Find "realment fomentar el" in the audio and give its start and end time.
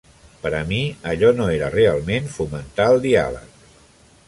1.75-3.01